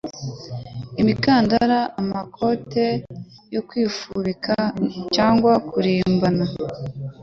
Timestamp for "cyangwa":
5.15-5.51